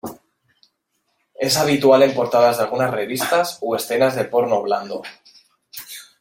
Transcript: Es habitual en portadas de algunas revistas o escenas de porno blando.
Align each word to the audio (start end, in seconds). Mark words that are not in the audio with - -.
Es 1.35 1.57
habitual 1.57 2.01
en 2.01 2.15
portadas 2.15 2.57
de 2.57 2.63
algunas 2.63 2.89
revistas 2.89 3.59
o 3.61 3.75
escenas 3.75 4.15
de 4.15 4.25
porno 4.25 4.63
blando. 4.63 5.03